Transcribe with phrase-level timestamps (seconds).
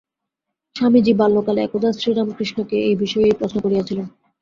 [0.75, 4.07] স্বামীজী বাল্যকালে একদা শ্রীরামকৃষ্ণকে এই বিষয়েই প্রশ্ন করিয়াছিলেন।